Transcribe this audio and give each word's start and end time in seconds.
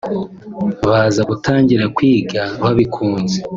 Baza 0.89 1.21
gutangira 1.29 1.83
kwiga 1.95 2.41
babikunze 2.63 3.37